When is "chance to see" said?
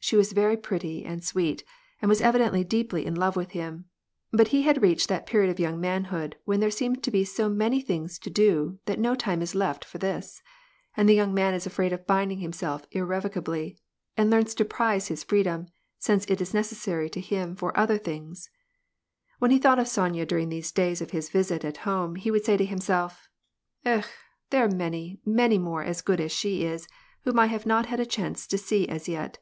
28.06-28.88